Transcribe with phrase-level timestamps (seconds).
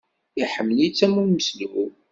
[0.41, 1.75] Iḥemmel-itt am umeslub.